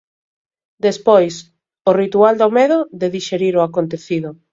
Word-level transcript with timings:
Despois, 0.87 1.33
o 1.89 1.91
ritual 2.01 2.33
do 2.41 2.49
medo, 2.57 2.77
de 2.99 3.07
dixerir 3.15 3.53
o 3.59 3.65
acontecido. 3.69 4.29